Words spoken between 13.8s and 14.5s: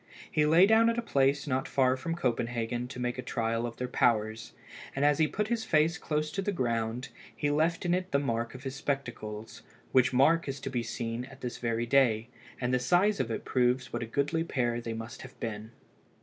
what a goodly